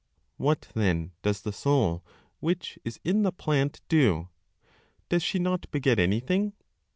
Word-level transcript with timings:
What 0.37 0.67
then 0.73 1.11
does 1.21 1.41
the 1.43 1.53
soul 1.53 2.03
which 2.39 2.79
is 2.83 2.99
in 3.03 3.21
the 3.21 3.31
plant 3.31 3.81
do? 3.87 4.29
Does 5.09 5.21
she 5.21 5.37
not 5.37 5.69
beget 5.69 5.99
anything? 5.99 6.53